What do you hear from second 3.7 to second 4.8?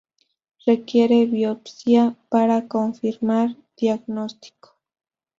diagnóstico.